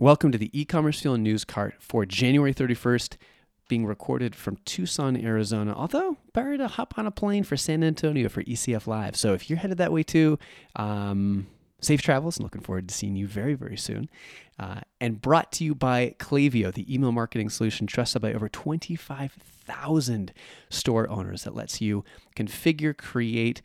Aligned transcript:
Welcome 0.00 0.32
to 0.32 0.38
the 0.38 0.48
e-commerce 0.58 0.98
fuel 1.02 1.18
news 1.18 1.44
cart 1.44 1.74
for 1.78 2.06
January 2.06 2.54
31st, 2.54 3.18
being 3.68 3.84
recorded 3.84 4.34
from 4.34 4.56
Tucson, 4.64 5.14
Arizona. 5.14 5.74
Although 5.74 6.16
better 6.32 6.56
to 6.56 6.68
hop 6.68 6.94
on 6.96 7.06
a 7.06 7.10
plane 7.10 7.44
for 7.44 7.58
San 7.58 7.84
Antonio 7.84 8.30
for 8.30 8.42
ECF 8.44 8.86
Live. 8.86 9.14
So 9.14 9.34
if 9.34 9.50
you're 9.50 9.58
headed 9.58 9.76
that 9.76 9.92
way 9.92 10.02
too, 10.02 10.38
um, 10.74 11.48
safe 11.82 12.00
travels 12.00 12.38
and 12.38 12.44
looking 12.44 12.62
forward 12.62 12.88
to 12.88 12.94
seeing 12.94 13.14
you 13.14 13.26
very, 13.26 13.52
very 13.52 13.76
soon. 13.76 14.08
Uh, 14.58 14.80
and 15.02 15.20
brought 15.20 15.52
to 15.52 15.64
you 15.64 15.74
by 15.74 16.14
Klaviyo, 16.18 16.72
the 16.72 16.90
email 16.90 17.12
marketing 17.12 17.50
solution 17.50 17.86
trusted 17.86 18.22
by 18.22 18.32
over 18.32 18.48
25,000 18.48 20.32
store 20.70 21.10
owners 21.10 21.44
that 21.44 21.54
lets 21.54 21.82
you 21.82 22.06
configure, 22.34 22.96
create, 22.96 23.60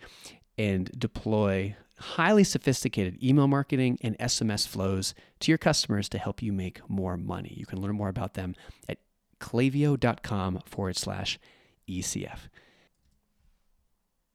and 0.58 0.92
deploy 1.00 1.78
highly 1.98 2.44
sophisticated 2.44 3.24
email 3.24 3.48
marketing 3.48 3.98
and 4.02 4.18
SMS 4.18 4.68
flows 4.68 5.14
to 5.40 5.52
your 5.52 5.58
customers 5.58 6.10
to 6.10 6.18
help 6.18 6.42
you 6.42 6.52
make 6.52 6.88
more 6.90 7.18
money. 7.18 7.54
You 7.56 7.66
can 7.66 7.82
learn 7.82 7.96
more 7.96 8.10
about 8.10 8.34
them 8.34 8.56
at 8.90 8.98
klaviyo.com 9.40 10.62
forward 10.66 10.98
slash 10.98 11.40
ECF. 11.88 12.40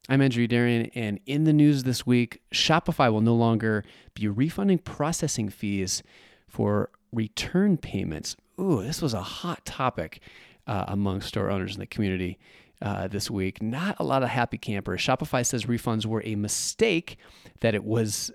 I'm 0.09 0.23
Andrew 0.23 0.47
Youderian, 0.47 0.91
and 0.95 1.21
in 1.27 1.45
the 1.45 1.53
news 1.53 1.85
this 1.85 2.05
week, 2.05 2.43
Shopify 2.53 3.13
will 3.13 3.21
no 3.21 3.35
longer 3.35 3.85
be 4.15 4.27
refunding 4.27 4.79
processing 4.79 5.49
fees 5.49 6.03
for 6.49 6.91
return 7.13 7.77
payments. 7.77 8.35
Ooh, 8.59 8.83
this 8.83 9.01
was 9.01 9.15
a 9.15 9.23
hot 9.23 9.65
topic 9.65 10.21
uh, 10.67 10.87
among 10.89 11.21
store 11.21 11.51
owners 11.51 11.75
in 11.75 11.81
the 11.81 11.87
community 11.87 12.39
uh, 12.83 13.09
this 13.09 13.31
week. 13.31 13.63
Not 13.63 13.97
a 13.99 14.05
lot 14.05 14.23
of 14.23 14.29
happy 14.29 14.59
campers. 14.59 15.01
Shopify 15.01 15.45
says 15.45 15.67
refunds 15.67 16.07
were 16.07 16.23
a 16.25 16.35
mistake, 16.35 17.17
that 17.61 17.75
it 17.75 17.85
was 17.85 18.31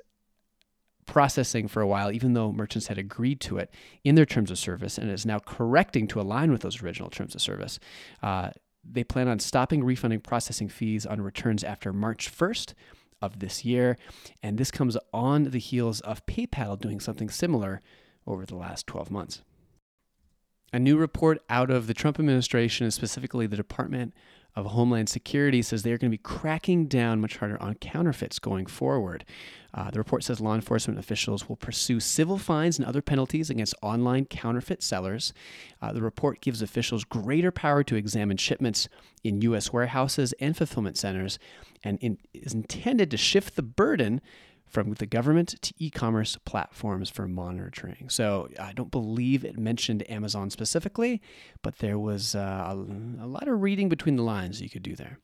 processing 1.06 1.68
for 1.68 1.82
a 1.82 1.88
while, 1.88 2.12
even 2.12 2.34
though 2.34 2.52
merchants 2.52 2.88
had 2.88 2.98
agreed 2.98 3.40
to 3.42 3.58
it 3.58 3.72
in 4.04 4.16
their 4.16 4.26
terms 4.26 4.52
of 4.52 4.58
service 4.58 4.98
and 4.98 5.10
is 5.10 5.26
now 5.26 5.40
correcting 5.40 6.08
to 6.08 6.20
align 6.20 6.52
with 6.52 6.62
those 6.62 6.82
original 6.82 7.10
terms 7.10 7.36
of 7.36 7.42
service. 7.42 7.80
Uh, 8.24 8.50
they 8.84 9.04
plan 9.04 9.28
on 9.28 9.40
stopping 9.40 9.84
refunding 9.84 10.20
processing 10.20 10.70
fees 10.70 11.06
on 11.06 11.22
returns 11.22 11.64
after 11.64 11.92
March 11.92 12.32
1st 12.32 12.74
of 13.22 13.40
this 13.40 13.66
year. 13.66 13.98
And 14.44 14.58
this 14.58 14.72
comes 14.72 14.98
on 15.14 15.46
the 15.46 15.60
heels 15.60 16.02
of 16.02 16.26
PayPal 16.26 16.80
doing 16.80 17.00
something 17.00 17.30
similar 17.30 17.82
over 18.28 18.46
the 18.46 18.56
last 18.56 18.88
12 18.88 19.12
months. 19.12 19.42
A 20.76 20.80
new 20.80 20.98
report 20.98 21.42
out 21.50 21.72
of 21.72 21.88
the 21.88 21.94
Trump 21.94 22.20
administration, 22.20 22.84
and 22.84 22.94
specifically 22.94 23.48
the 23.48 23.56
Department 23.56 24.14
of 24.58 24.66
Homeland 24.66 25.08
Security, 25.08 25.62
says 25.62 25.84
they 25.84 25.94
are 25.94 25.98
going 25.98 26.12
to 26.12 26.18
be 26.18 26.22
cracking 26.22 26.88
down 26.88 27.22
much 27.22 27.38
harder 27.38 27.58
on 27.64 27.76
counterfeits 27.76 28.40
going 28.40 28.66
forward. 28.66 29.24
Uh, 29.74 29.90
the 29.90 30.00
report 30.00 30.26
says 30.26 30.42
law 30.42 30.54
enforcement 30.54 31.00
officials 31.00 31.48
will 31.48 31.56
pursue 31.56 32.02
civil 32.02 32.38
fines 32.38 32.78
and 32.78 32.86
other 32.86 33.02
penalties 33.02 33.50
against 33.50 33.74
online 33.82 34.26
counterfeit 34.26 34.84
sellers. 34.84 35.32
Uh, 35.82 35.94
the 35.94 36.02
report 36.02 36.42
gives 36.42 36.62
officials 36.62 37.06
greater 37.06 37.52
power 37.52 37.82
to 37.82 37.96
examine 37.96 38.36
shipments 38.36 38.90
in 39.24 39.40
U.S. 39.44 39.72
warehouses 39.72 40.34
and 40.42 40.58
fulfillment 40.58 40.98
centers 40.98 41.40
and 41.86 41.98
in, 42.00 42.18
is 42.34 42.54
intended 42.54 43.10
to 43.12 43.18
shift 43.18 43.56
the 43.56 43.64
burden 43.64 44.20
from 44.76 44.92
the 44.96 45.06
government 45.06 45.56
to 45.62 45.74
e 45.80 45.90
commerce 45.90 46.38
platforms 46.44 47.10
for 47.10 47.30
monitoring. 47.30 48.10
So 48.10 48.50
I 48.60 48.74
don't 48.74 48.92
believe 48.92 49.46
it 49.46 49.58
mentioned 49.58 50.04
Amazon 50.12 50.50
specifically, 50.50 51.22
but 51.62 51.78
there 51.78 51.98
was 51.98 52.36
uh, 52.36 52.40
a, 52.40 53.24
a 53.24 53.26
lot 53.26 53.48
of 53.48 53.62
reading 53.62 53.88
between 53.88 54.18
the 54.18 54.24
lines 54.24 54.62
you 54.62 54.70
could 54.70 54.84
do 54.84 54.94
there. 54.94 55.18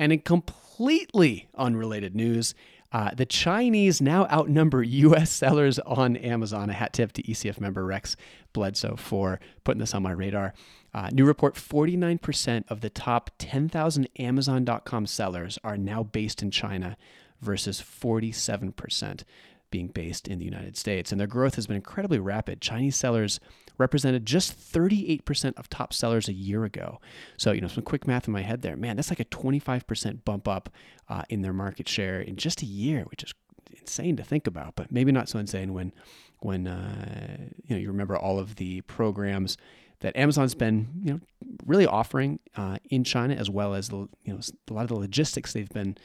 And 0.00 0.10
in 0.10 0.20
completely 0.20 1.48
unrelated 1.54 2.16
news, 2.16 2.54
uh, 2.90 3.10
the 3.14 3.26
Chinese 3.26 4.00
now 4.00 4.24
outnumber 4.28 4.82
U.S. 4.82 5.30
sellers 5.30 5.78
on 5.80 6.16
Amazon. 6.16 6.70
A 6.70 6.72
hat 6.72 6.94
tip 6.94 7.12
to 7.12 7.22
ECF 7.22 7.60
member 7.60 7.84
Rex 7.84 8.16
Bledsoe 8.54 8.96
for 8.96 9.38
putting 9.64 9.80
this 9.80 9.92
on 9.92 10.02
my 10.02 10.12
radar. 10.12 10.54
Uh, 10.94 11.10
new 11.12 11.26
report 11.26 11.56
49% 11.56 12.64
of 12.68 12.80
the 12.80 12.88
top 12.88 13.30
10,000 13.36 14.08
Amazon.com 14.18 15.06
sellers 15.06 15.58
are 15.62 15.76
now 15.76 16.02
based 16.02 16.42
in 16.42 16.50
China, 16.50 16.96
versus 17.40 17.82
47% 17.82 19.22
being 19.70 19.88
based 19.88 20.26
in 20.26 20.38
the 20.38 20.44
United 20.44 20.76
States. 20.76 21.12
And 21.12 21.20
their 21.20 21.26
growth 21.26 21.56
has 21.56 21.66
been 21.66 21.76
incredibly 21.76 22.18
rapid. 22.18 22.60
Chinese 22.60 22.96
sellers 22.96 23.38
represented 23.76 24.26
just 24.26 24.58
38% 24.58 25.56
of 25.56 25.68
top 25.68 25.92
sellers 25.92 26.28
a 26.28 26.32
year 26.32 26.64
ago. 26.64 27.00
So, 27.36 27.52
you 27.52 27.60
know, 27.60 27.68
some 27.68 27.84
quick 27.84 28.06
math 28.06 28.26
in 28.26 28.32
my 28.32 28.42
head 28.42 28.62
there. 28.62 28.76
Man, 28.76 28.96
that's 28.96 29.10
like 29.10 29.20
a 29.20 29.24
25% 29.26 30.24
bump 30.24 30.48
up 30.48 30.70
uh, 31.08 31.22
in 31.28 31.42
their 31.42 31.52
market 31.52 31.88
share 31.88 32.20
in 32.20 32.36
just 32.36 32.62
a 32.62 32.66
year, 32.66 33.02
which 33.10 33.22
is 33.22 33.34
insane 33.78 34.16
to 34.16 34.22
think 34.22 34.46
about, 34.46 34.74
but 34.74 34.90
maybe 34.90 35.12
not 35.12 35.28
so 35.28 35.38
insane 35.38 35.72
when 35.72 35.92
when 36.40 36.68
uh, 36.68 37.36
you 37.64 37.74
know 37.74 37.80
you 37.80 37.88
remember 37.88 38.16
all 38.16 38.38
of 38.38 38.56
the 38.56 38.80
programs 38.82 39.56
that 40.00 40.16
Amazon's 40.16 40.54
been 40.54 40.88
you 41.02 41.12
know 41.12 41.20
really 41.66 41.86
offering 41.86 42.38
uh, 42.56 42.78
in 42.90 43.02
China 43.02 43.34
as 43.34 43.50
well 43.50 43.74
as 43.74 43.88
the 43.88 44.08
you 44.24 44.32
know 44.32 44.40
a 44.68 44.72
lot 44.72 44.82
of 44.82 44.88
the 44.88 44.96
logistics 44.96 45.52
they've 45.52 45.68
been 45.70 45.96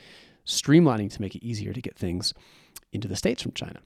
streamlining 0.46 1.12
to 1.12 1.22
make 1.22 1.36
it 1.36 1.44
easier 1.44 1.74
to 1.74 1.82
get 1.82 1.98
things 1.98 2.34
into 2.92 3.08
the 3.08 3.16
States 3.16 3.42
from 3.42 3.54
China. 3.54 3.80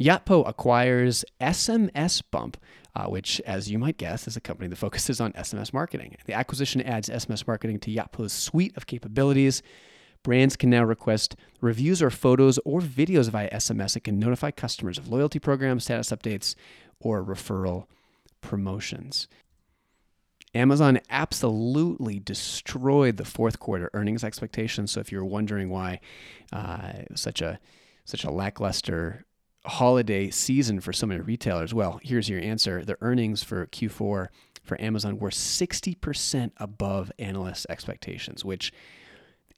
Yotpo 0.00 0.48
acquires 0.48 1.24
SMSBump, 1.40 2.54
uh, 2.96 3.06
which, 3.06 3.40
as 3.42 3.70
you 3.70 3.78
might 3.78 3.98
guess, 3.98 4.26
is 4.26 4.36
a 4.36 4.40
company 4.40 4.68
that 4.68 4.76
focuses 4.76 5.20
on 5.20 5.32
SMS 5.34 5.74
marketing. 5.74 6.16
The 6.24 6.32
acquisition 6.32 6.80
adds 6.80 7.10
SMS 7.10 7.46
marketing 7.46 7.80
to 7.80 7.90
Yotpo's 7.90 8.32
suite 8.32 8.76
of 8.76 8.86
capabilities. 8.86 9.62
Brands 10.22 10.56
can 10.56 10.70
now 10.70 10.84
request 10.84 11.36
reviews 11.60 12.02
or 12.02 12.10
photos 12.10 12.58
or 12.64 12.80
videos 12.80 13.28
via 13.28 13.50
SMS 13.50 13.96
It 13.96 14.04
can 14.04 14.18
notify 14.18 14.50
customers 14.50 14.96
of 14.96 15.08
loyalty 15.08 15.38
programs, 15.38 15.84
status 15.84 16.10
updates, 16.10 16.54
or 16.98 17.22
referral 17.22 17.84
promotions. 18.40 19.28
Amazon 20.54 21.00
absolutely 21.10 22.18
destroyed 22.18 23.16
the 23.16 23.24
fourth 23.24 23.60
quarter 23.60 23.90
earnings 23.94 24.24
expectations. 24.24 24.92
So 24.92 25.00
if 25.00 25.12
you're 25.12 25.24
wondering 25.24 25.70
why 25.70 26.00
uh, 26.52 26.92
such 27.14 27.40
a 27.40 27.60
such 28.04 28.24
a 28.24 28.30
lackluster 28.30 29.24
holiday 29.66 30.30
season 30.30 30.80
for 30.80 30.92
so 30.92 31.06
many 31.06 31.20
retailers, 31.20 31.72
well, 31.72 32.00
here's 32.02 32.28
your 32.28 32.40
answer: 32.40 32.84
the 32.84 32.96
earnings 33.00 33.42
for 33.42 33.66
Q4 33.66 34.28
for 34.62 34.80
Amazon 34.80 35.18
were 35.18 35.30
60% 35.30 36.52
above 36.58 37.10
analyst 37.18 37.66
expectations, 37.68 38.44
which 38.44 38.72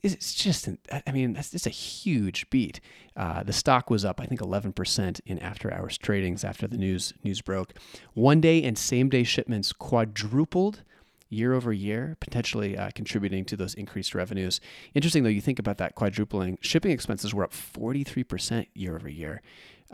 it's 0.03 0.35
just, 0.35 0.69
I 1.07 1.13
mean, 1.13 1.33
that's 1.33 1.51
just 1.51 1.67
a 1.67 1.71
huge 1.71 2.51
beat. 2.51 2.81
Uh, 3.17 3.43
the 3.45 3.53
stock 3.53 3.89
was 3.89 4.05
up, 4.05 4.21
I 4.21 4.27
think, 4.27 4.41
11% 4.41 5.21
in 5.25 5.39
after 5.39 5.73
hours 5.73 5.97
tradings 5.97 6.45
after 6.45 6.67
the 6.67 6.77
news 6.77 7.13
news 7.23 7.41
broke. 7.41 7.75
One 8.15 8.41
day 8.41 8.63
and 8.65 8.77
same 8.77 9.09
day 9.09 9.23
shipments 9.23 9.73
quadrupled 9.73 10.83
year 11.29 11.55
over 11.55 11.73
year, 11.73 12.17
potentially 12.21 12.77
uh, 12.77 12.91
contributing 12.95 13.45
to 13.47 13.57
those 13.57 13.75
increased 13.75 14.15
revenues. 14.15 14.61
Interesting 14.93 15.23
though, 15.23 15.31
you 15.31 15.41
think 15.41 15.59
about 15.59 15.79
that 15.79 15.95
quadrupling. 15.95 16.59
Shipping 16.61 16.91
expenses 16.91 17.33
were 17.33 17.45
up 17.45 17.53
43% 17.53 18.67
year 18.75 18.97
over 18.97 19.09
year. 19.09 19.41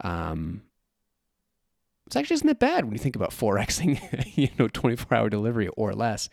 Um, 0.02 0.62
it's 2.08 2.16
actually 2.16 2.36
isn't 2.36 2.46
that 2.46 2.58
bad 2.58 2.86
when 2.86 2.94
you 2.94 2.98
think 2.98 3.16
about 3.16 3.32
forexing, 3.32 4.00
you 4.34 4.48
know, 4.58 4.66
24-hour 4.66 5.28
delivery 5.28 5.68
or 5.76 5.92
less. 5.92 6.30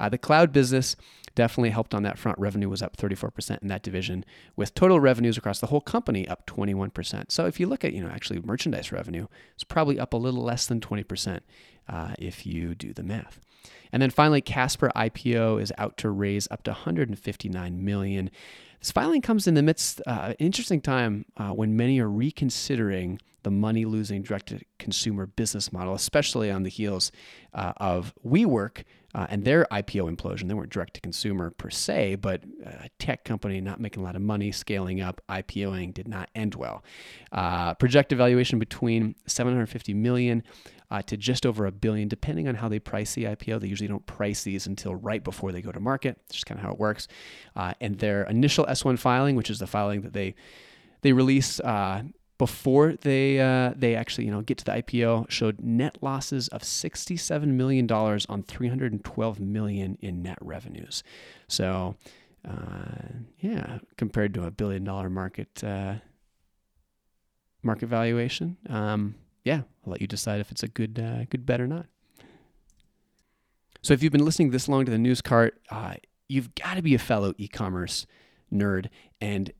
Uh, 0.00 0.08
the 0.08 0.16
cloud 0.16 0.52
business 0.52 0.96
definitely 1.34 1.68
helped 1.68 1.94
on 1.94 2.02
that 2.02 2.16
front. 2.16 2.38
Revenue 2.38 2.70
was 2.70 2.80
up 2.80 2.96
34% 2.96 3.60
in 3.60 3.68
that 3.68 3.82
division, 3.82 4.24
with 4.56 4.72
total 4.72 5.00
revenues 5.00 5.36
across 5.36 5.60
the 5.60 5.66
whole 5.66 5.82
company 5.82 6.26
up 6.26 6.46
21%. 6.46 7.30
So 7.30 7.44
if 7.44 7.60
you 7.60 7.66
look 7.66 7.84
at, 7.84 7.92
you 7.92 8.02
know, 8.02 8.08
actually 8.08 8.40
merchandise 8.40 8.90
revenue, 8.90 9.26
it's 9.52 9.64
probably 9.64 10.00
up 10.00 10.14
a 10.14 10.16
little 10.16 10.42
less 10.42 10.66
than 10.66 10.80
20% 10.80 11.40
uh, 11.90 12.14
if 12.18 12.46
you 12.46 12.74
do 12.74 12.94
the 12.94 13.02
math. 13.02 13.38
And 13.92 14.00
then 14.00 14.08
finally, 14.08 14.40
Casper 14.40 14.90
IPO 14.96 15.60
is 15.60 15.74
out 15.76 15.98
to 15.98 16.08
raise 16.08 16.48
up 16.50 16.62
to 16.62 16.70
159 16.70 17.84
million. 17.84 18.30
This 18.80 18.92
filing 18.92 19.22
comes 19.22 19.46
in 19.46 19.54
the 19.54 19.62
midst 19.62 20.00
uh, 20.06 20.28
an 20.30 20.36
interesting 20.38 20.80
time 20.80 21.24
uh, 21.36 21.50
when 21.50 21.76
many 21.76 22.00
are 22.00 22.08
reconsidering 22.08 23.20
the 23.42 23.50
money 23.50 23.84
losing 23.84 24.22
direct 24.22 24.48
to 24.48 24.60
consumer 24.78 25.26
business 25.26 25.72
model, 25.72 25.94
especially 25.94 26.50
on 26.50 26.64
the 26.64 26.70
heels 26.70 27.10
uh, 27.54 27.72
of 27.78 28.12
WeWork 28.26 28.84
uh, 29.14 29.26
and 29.30 29.44
their 29.44 29.66
IPO 29.72 30.14
implosion. 30.14 30.48
They 30.48 30.54
weren't 30.54 30.70
direct 30.70 30.94
to 30.94 31.00
consumer 31.00 31.50
per 31.50 31.70
se, 31.70 32.16
but 32.16 32.42
a 32.64 32.88
tech 32.98 33.24
company 33.24 33.60
not 33.60 33.80
making 33.80 34.02
a 34.02 34.04
lot 34.04 34.16
of 34.16 34.22
money, 34.22 34.52
scaling 34.52 35.00
up, 35.00 35.20
IPOing 35.28 35.94
did 35.94 36.08
not 36.08 36.30
end 36.34 36.54
well. 36.56 36.84
Uh, 37.32 37.74
projected 37.74 38.18
valuation 38.18 38.58
between 38.58 39.14
750 39.26 39.94
million 39.94 40.42
uh, 40.90 41.02
to 41.02 41.16
just 41.16 41.44
over 41.44 41.66
a 41.66 41.72
billion, 41.72 42.08
depending 42.08 42.48
on 42.48 42.54
how 42.54 42.68
they 42.68 42.78
price 42.78 43.14
the 43.14 43.24
IPO. 43.24 43.60
They 43.60 43.68
usually 43.68 43.88
don't 43.88 44.06
price 44.06 44.42
these 44.42 44.66
until 44.66 44.94
right 44.94 45.22
before 45.22 45.52
they 45.52 45.60
go 45.60 45.72
to 45.72 45.80
market. 45.80 46.18
It's 46.26 46.36
just 46.36 46.46
kind 46.46 46.58
of 46.58 46.64
how 46.64 46.72
it 46.72 46.78
works. 46.78 47.08
Uh, 47.54 47.74
and 47.80 47.98
their 47.98 48.24
initial 48.24 48.64
S1 48.66 48.98
filing, 48.98 49.36
which 49.36 49.50
is 49.50 49.58
the 49.58 49.66
filing 49.66 50.02
that 50.02 50.12
they 50.12 50.34
they 51.02 51.12
release 51.12 51.60
uh, 51.60 52.02
before 52.38 52.94
they 52.94 53.40
uh, 53.40 53.72
they 53.76 53.94
actually 53.94 54.24
you 54.24 54.30
know 54.30 54.40
get 54.40 54.58
to 54.58 54.64
the 54.64 54.72
IPO 54.72 55.30
showed 55.30 55.60
net 55.60 55.98
losses 56.00 56.48
of 56.48 56.64
67 56.64 57.56
million 57.56 57.86
dollars 57.86 58.26
on 58.28 58.42
312 58.42 59.40
million 59.40 59.98
in 60.00 60.22
net 60.22 60.38
revenues. 60.40 61.02
So 61.48 61.96
uh, 62.48 63.20
yeah, 63.40 63.78
compared 63.96 64.34
to 64.34 64.44
a 64.44 64.50
billion 64.50 64.84
dollar 64.84 65.10
market 65.10 65.62
uh, 65.62 65.96
market 67.62 67.86
valuation, 67.88 68.56
um, 68.68 69.16
yeah, 69.48 69.62
I'll 69.86 69.92
let 69.92 70.02
you 70.02 70.06
decide 70.06 70.40
if 70.40 70.50
it's 70.50 70.62
a 70.62 70.68
good 70.68 70.98
uh, 70.98 71.24
good 71.30 71.46
bet 71.46 71.58
or 71.58 71.66
not. 71.66 71.86
So 73.80 73.94
if 73.94 74.02
you've 74.02 74.12
been 74.12 74.24
listening 74.24 74.50
this 74.50 74.68
long 74.68 74.84
to 74.84 74.90
the 74.90 74.98
news 74.98 75.22
cart, 75.22 75.58
uh, 75.70 75.94
you've 76.28 76.54
got 76.54 76.74
to 76.74 76.82
be 76.82 76.94
a 76.94 76.98
fellow 76.98 77.32
e-commerce 77.38 78.06
nerd 78.52 78.88
and 79.22 79.50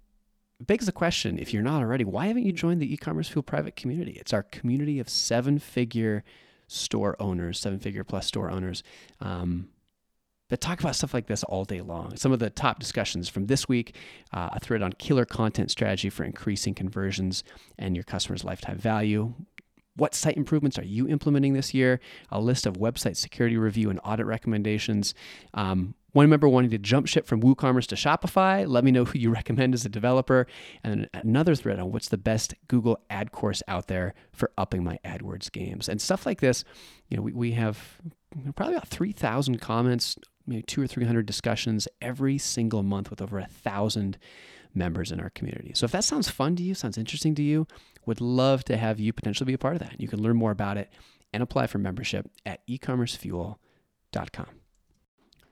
begs 0.60 0.84
the 0.84 0.92
question 0.92 1.38
if 1.38 1.54
you're 1.54 1.62
not 1.62 1.80
already 1.80 2.04
why 2.04 2.26
haven't 2.26 2.42
you 2.42 2.52
joined 2.52 2.82
the 2.82 2.92
e-commerce 2.92 3.28
fuel 3.28 3.42
private 3.44 3.76
community 3.76 4.12
it's 4.12 4.32
our 4.32 4.42
community 4.42 4.98
of 4.98 5.08
seven 5.08 5.58
figure 5.58 6.24
store 6.66 7.14
owners 7.20 7.60
seven 7.60 7.78
figure 7.78 8.02
plus 8.02 8.26
store 8.26 8.50
owners 8.50 8.82
um, 9.20 9.68
that 10.48 10.60
talk 10.60 10.80
about 10.80 10.96
stuff 10.96 11.12
like 11.12 11.26
this 11.26 11.44
all 11.44 11.64
day 11.64 11.80
long. 11.80 12.16
Some 12.16 12.32
of 12.32 12.38
the 12.38 12.50
top 12.50 12.78
discussions 12.78 13.28
from 13.28 13.46
this 13.46 13.68
week 13.68 13.94
uh, 14.32 14.50
a 14.52 14.60
thread 14.60 14.82
on 14.82 14.92
killer 14.94 15.24
content 15.24 15.70
strategy 15.70 16.10
for 16.10 16.24
increasing 16.24 16.74
conversions 16.74 17.44
and 17.78 17.94
your 17.94 18.04
customers' 18.04 18.44
lifetime 18.44 18.78
value. 18.78 19.34
What 19.98 20.14
site 20.14 20.36
improvements 20.36 20.78
are 20.78 20.84
you 20.84 21.08
implementing 21.08 21.52
this 21.52 21.74
year? 21.74 22.00
A 22.30 22.40
list 22.40 22.66
of 22.66 22.74
website 22.74 23.16
security 23.16 23.56
review 23.56 23.90
and 23.90 24.00
audit 24.04 24.26
recommendations. 24.26 25.14
Um, 25.54 25.94
one 26.12 26.30
member 26.30 26.48
wanting 26.48 26.70
to 26.70 26.78
jump 26.78 27.06
ship 27.06 27.26
from 27.26 27.42
WooCommerce 27.42 27.86
to 27.88 27.94
Shopify. 27.94 28.66
Let 28.66 28.82
me 28.84 28.90
know 28.90 29.04
who 29.04 29.18
you 29.18 29.30
recommend 29.34 29.74
as 29.74 29.84
a 29.84 29.88
developer. 29.88 30.46
And 30.82 31.08
another 31.12 31.54
thread 31.54 31.78
on 31.78 31.92
what's 31.92 32.08
the 32.08 32.16
best 32.16 32.54
Google 32.68 33.00
ad 33.10 33.32
course 33.32 33.62
out 33.68 33.88
there 33.88 34.14
for 34.32 34.50
upping 34.56 34.82
my 34.82 34.98
AdWords 35.04 35.52
games. 35.52 35.88
And 35.88 36.00
stuff 36.00 36.24
like 36.24 36.40
this, 36.40 36.64
you 37.08 37.16
know, 37.16 37.22
we, 37.22 37.32
we 37.32 37.52
have 37.52 38.00
probably 38.56 38.74
about 38.74 38.88
3,000 38.88 39.60
comments 39.60 40.16
maybe 40.48 40.62
two 40.62 40.82
or 40.82 40.86
300 40.86 41.26
discussions 41.26 41.86
every 42.00 42.38
single 42.38 42.82
month 42.82 43.10
with 43.10 43.20
over 43.20 43.38
a 43.38 43.46
thousand 43.46 44.18
members 44.74 45.12
in 45.12 45.20
our 45.20 45.30
community. 45.30 45.72
So 45.74 45.84
if 45.84 45.92
that 45.92 46.04
sounds 46.04 46.28
fun 46.28 46.56
to 46.56 46.62
you, 46.62 46.74
sounds 46.74 46.98
interesting 46.98 47.34
to 47.36 47.42
you, 47.42 47.66
would 48.06 48.20
love 48.20 48.64
to 48.64 48.76
have 48.76 49.00
you 49.00 49.12
potentially 49.12 49.46
be 49.46 49.54
a 49.54 49.58
part 49.58 49.74
of 49.74 49.80
that. 49.80 50.00
You 50.00 50.08
can 50.08 50.22
learn 50.22 50.36
more 50.36 50.50
about 50.50 50.78
it 50.78 50.90
and 51.32 51.42
apply 51.42 51.66
for 51.66 51.78
membership 51.78 52.30
at 52.46 52.66
ecommercefuel.com. 52.66 54.46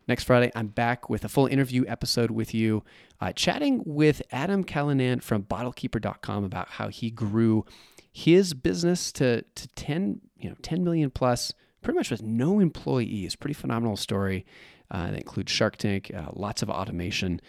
Next 0.09 0.25
Friday, 0.25 0.53
I'm 0.55 0.69
back 0.69 1.11
with 1.11 1.25
a 1.25 1.29
full 1.29 1.47
interview 1.47 1.85
episode 1.89 2.31
with 2.31 2.55
you, 2.55 2.85
uh, 3.21 3.33
chatting 3.33 3.83
with 3.85 4.23
Adam 4.31 4.63
Callinan 4.63 5.21
from 5.21 5.43
bottlekeeper.com 5.43 6.45
about 6.45 6.69
how 6.69 6.89
he 6.89 7.11
grew 7.11 7.65
his 8.13 8.55
business 8.55 9.11
to, 9.13 9.43
to 9.43 9.69
10, 9.69 10.21
you 10.39 10.49
know, 10.49 10.57
10 10.63 10.85
million 10.85 11.11
plus, 11.11 11.53
pretty 11.83 11.99
much 11.99 12.11
with 12.11 12.23
no 12.23 12.61
employees. 12.61 13.35
Pretty 13.35 13.55
phenomenal 13.55 13.97
story. 13.97 14.47
Uh, 14.91 15.11
that 15.11 15.19
includes 15.19 15.51
Shark 15.51 15.77
Tank, 15.77 16.13
uh, 16.17 16.29
lots 16.33 16.63
of 16.63 16.71
automation, 16.71 17.41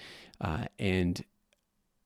uh, 0.41 0.65
and 0.79 1.23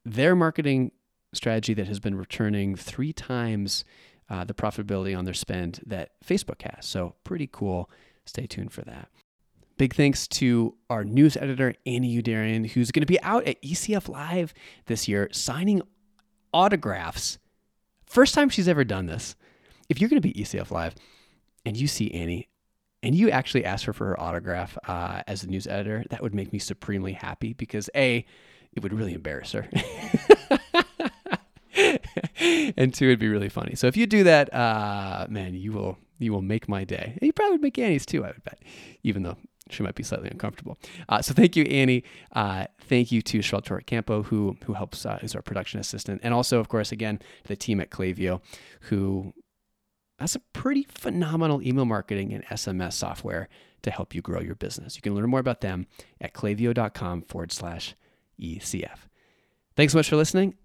their 0.05 0.35
marketing 0.35 0.91
strategy 1.33 1.73
that 1.73 1.87
has 1.87 1.99
been 1.99 2.15
returning 2.15 2.75
three 2.75 3.13
times 3.13 3.85
uh, 4.29 4.43
the 4.43 4.53
profitability 4.53 5.17
on 5.17 5.25
their 5.25 5.33
spend 5.33 5.81
that 5.85 6.11
Facebook 6.25 6.61
has. 6.61 6.85
So, 6.85 7.15
pretty 7.23 7.49
cool. 7.51 7.89
Stay 8.25 8.47
tuned 8.47 8.71
for 8.71 8.81
that. 8.83 9.09
Big 9.77 9.95
thanks 9.95 10.27
to 10.27 10.75
our 10.89 11.03
news 11.03 11.35
editor, 11.37 11.73
Annie 11.85 12.21
Youderian, 12.21 12.69
who's 12.69 12.91
going 12.91 13.01
to 13.01 13.07
be 13.07 13.21
out 13.23 13.45
at 13.47 13.61
ECF 13.61 14.07
Live 14.07 14.53
this 14.85 15.07
year 15.07 15.27
signing 15.31 15.81
autographs. 16.53 17.39
First 18.05 18.35
time 18.35 18.49
she's 18.49 18.67
ever 18.67 18.83
done 18.83 19.07
this. 19.07 19.35
If 19.89 19.99
you're 19.99 20.09
going 20.09 20.21
to 20.21 20.27
be 20.27 20.33
ECF 20.33 20.71
Live 20.71 20.95
and 21.65 21.75
you 21.75 21.87
see 21.87 22.11
Annie, 22.11 22.47
and 23.03 23.15
you 23.15 23.29
actually 23.29 23.65
asked 23.65 23.85
her 23.85 23.93
for 23.93 24.07
her 24.07 24.19
autograph 24.19 24.77
uh, 24.87 25.23
as 25.27 25.41
the 25.41 25.47
news 25.47 25.67
editor, 25.67 26.03
that 26.09 26.21
would 26.21 26.35
make 26.35 26.53
me 26.53 26.59
supremely 26.59 27.13
happy 27.13 27.53
because 27.53 27.89
A, 27.95 28.25
it 28.73 28.83
would 28.83 28.93
really 28.93 29.13
embarrass 29.13 29.51
her. 29.53 29.67
and 32.77 32.93
two, 32.93 33.05
it'd 33.05 33.19
be 33.19 33.27
really 33.27 33.49
funny. 33.49 33.75
So 33.75 33.87
if 33.87 33.97
you 33.97 34.05
do 34.05 34.23
that, 34.23 34.53
uh, 34.53 35.27
man, 35.29 35.55
you 35.55 35.71
will 35.71 35.97
you 36.19 36.31
will 36.31 36.41
make 36.43 36.69
my 36.69 36.83
day. 36.83 37.17
You 37.21 37.33
probably 37.33 37.53
would 37.53 37.61
make 37.61 37.79
Annie's 37.79 38.05
too, 38.05 38.23
I 38.23 38.27
would 38.27 38.43
bet, 38.43 38.59
even 39.03 39.23
though 39.23 39.37
she 39.71 39.81
might 39.81 39.95
be 39.95 40.03
slightly 40.03 40.29
uncomfortable. 40.29 40.77
Uh, 41.09 41.21
so 41.21 41.33
thank 41.33 41.55
you, 41.55 41.63
Annie. 41.63 42.03
Uh, 42.33 42.65
thank 42.81 43.11
you 43.11 43.21
to 43.23 43.39
Sheltor 43.39 43.83
Campo, 43.85 44.23
who 44.23 44.57
who 44.65 44.73
helps 44.73 45.05
uh, 45.05 45.19
is 45.21 45.35
our 45.35 45.41
production 45.41 45.79
assistant, 45.79 46.21
and 46.23 46.33
also, 46.33 46.59
of 46.59 46.67
course, 46.67 46.91
again, 46.91 47.19
the 47.45 47.55
team 47.55 47.79
at 47.79 47.89
Klaviyo, 47.89 48.41
who 48.81 49.33
that's 50.21 50.35
a 50.35 50.39
pretty 50.53 50.83
phenomenal 50.83 51.61
email 51.61 51.85
marketing 51.85 52.33
and 52.33 52.45
SMS 52.45 52.93
software 52.93 53.49
to 53.81 53.91
help 53.91 54.13
you 54.13 54.21
grow 54.21 54.39
your 54.39 54.55
business. 54.55 54.95
You 54.95 55.01
can 55.01 55.15
learn 55.15 55.29
more 55.29 55.39
about 55.39 55.61
them 55.61 55.87
at 56.19 56.33
klaviyo.com 56.33 57.23
forward 57.23 57.51
slash 57.51 57.95
ECF. 58.39 59.07
Thanks 59.75 59.93
so 59.93 59.99
much 59.99 60.09
for 60.09 60.17
listening. 60.17 60.55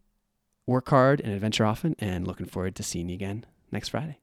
Work 0.66 0.88
hard 0.90 1.20
and 1.20 1.32
adventure 1.32 1.64
often, 1.64 1.94
and 1.98 2.26
looking 2.26 2.46
forward 2.46 2.74
to 2.76 2.82
seeing 2.82 3.08
you 3.08 3.14
again 3.14 3.46
next 3.70 3.90
Friday. 3.90 4.18